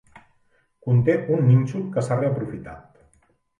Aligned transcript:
Conté 0.87 1.17
un 1.35 1.45
nínxol 1.51 1.85
que 1.93 2.07
s'ha 2.09 2.19
reaprofitat. 2.25 3.01